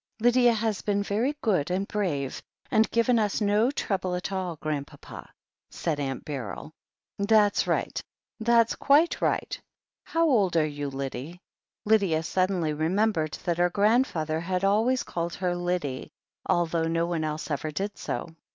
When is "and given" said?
2.71-3.19